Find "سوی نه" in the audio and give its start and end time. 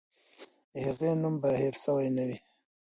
1.83-2.23